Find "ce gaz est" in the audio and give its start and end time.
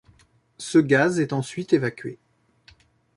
0.57-1.31